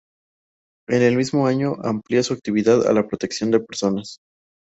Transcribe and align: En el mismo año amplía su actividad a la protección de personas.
En 0.89 1.03
el 1.03 1.15
mismo 1.15 1.45
año 1.45 1.75
amplía 1.83 2.23
su 2.23 2.33
actividad 2.33 2.87
a 2.87 2.93
la 2.93 3.05
protección 3.07 3.51
de 3.51 3.59
personas. 3.59 4.17